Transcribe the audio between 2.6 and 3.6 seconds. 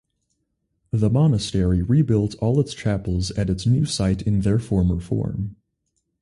chapels at